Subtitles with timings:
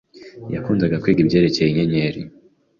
[0.53, 2.21] Yakundaga kwiga ibyerekeye inyenyeri,